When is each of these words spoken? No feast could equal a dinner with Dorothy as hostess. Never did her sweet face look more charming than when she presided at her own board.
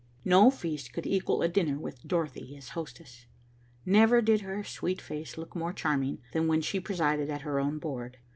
No 0.25 0.49
feast 0.49 0.93
could 0.93 1.05
equal 1.05 1.43
a 1.43 1.47
dinner 1.47 1.77
with 1.77 2.07
Dorothy 2.07 2.55
as 2.57 2.69
hostess. 2.69 3.27
Never 3.85 4.19
did 4.19 4.41
her 4.41 4.63
sweet 4.63 4.99
face 4.99 5.37
look 5.37 5.55
more 5.55 5.73
charming 5.73 6.23
than 6.33 6.47
when 6.47 6.61
she 6.61 6.79
presided 6.79 7.29
at 7.29 7.41
her 7.41 7.59
own 7.59 7.77
board. 7.77 8.17